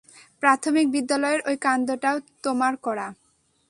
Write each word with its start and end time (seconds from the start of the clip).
প্রাথমিক 0.43 0.85
বিদ্যালয়ের 0.95 1.41
ঐ 1.45 1.51
কান্ডটাও 1.65 2.17
তোমার 2.43 2.73
করা? 2.85 3.07